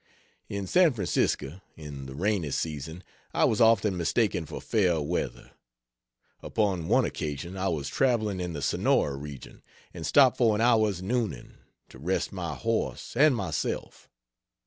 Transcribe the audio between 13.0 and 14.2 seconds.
and myself.